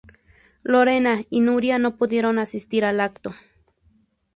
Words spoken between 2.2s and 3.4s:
asistir al acto.